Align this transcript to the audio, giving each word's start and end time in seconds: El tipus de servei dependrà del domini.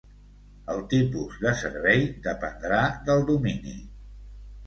El 0.75 0.79
tipus 0.93 1.35
de 1.43 1.51
servei 1.59 2.01
dependrà 2.29 2.79
del 3.11 3.23
domini. 3.31 3.77